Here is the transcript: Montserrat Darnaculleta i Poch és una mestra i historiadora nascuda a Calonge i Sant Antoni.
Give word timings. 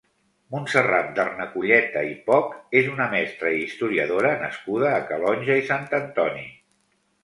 Montserrat 0.53 1.11
Darnaculleta 1.19 2.03
i 2.13 2.17
Poch 2.31 2.57
és 2.83 2.91
una 2.95 3.09
mestra 3.13 3.55
i 3.59 3.63
historiadora 3.69 4.35
nascuda 4.43 4.93
a 4.99 5.07
Calonge 5.15 5.63
i 5.65 5.73
Sant 5.73 5.91
Antoni. 6.05 6.49